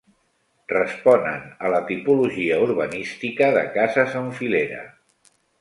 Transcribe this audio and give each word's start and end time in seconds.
Responen 0.71 1.43
a 1.67 1.71
la 1.75 1.83
tipologia 1.91 2.57
urbanística 2.71 3.53
de 3.59 3.67
cases 3.79 4.21
en 4.23 4.37
filera. 4.41 4.85